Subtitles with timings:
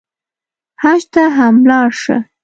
[0.81, 2.15] حج ته هم لاړ شه.